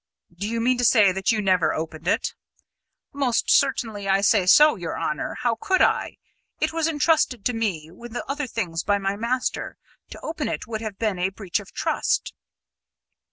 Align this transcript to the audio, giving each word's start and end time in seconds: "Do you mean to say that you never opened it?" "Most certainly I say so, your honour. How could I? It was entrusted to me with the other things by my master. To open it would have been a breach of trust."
"Do 0.35 0.47
you 0.49 0.59
mean 0.61 0.79
to 0.79 0.83
say 0.83 1.11
that 1.11 1.31
you 1.31 1.43
never 1.43 1.75
opened 1.75 2.07
it?" 2.07 2.33
"Most 3.13 3.51
certainly 3.51 4.09
I 4.09 4.21
say 4.21 4.47
so, 4.47 4.75
your 4.75 4.99
honour. 4.99 5.35
How 5.43 5.57
could 5.61 5.79
I? 5.79 6.17
It 6.59 6.73
was 6.73 6.87
entrusted 6.87 7.45
to 7.45 7.53
me 7.53 7.91
with 7.93 8.13
the 8.13 8.25
other 8.25 8.47
things 8.47 8.83
by 8.83 8.97
my 8.97 9.15
master. 9.15 9.77
To 10.09 10.21
open 10.21 10.47
it 10.47 10.65
would 10.65 10.81
have 10.81 10.97
been 10.97 11.19
a 11.19 11.29
breach 11.29 11.59
of 11.59 11.71
trust." 11.71 12.33